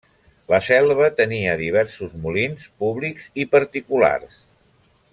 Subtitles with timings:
[0.53, 4.43] La Selva tenia diversos molins, públics i particulars.